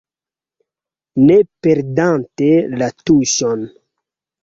[1.27, 2.51] Ne perdante
[2.83, 3.73] la tuŝon.